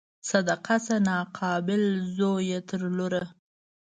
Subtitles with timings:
[0.29, 1.83] صدقه شه ناقابل
[2.17, 3.23] زویه تر لوره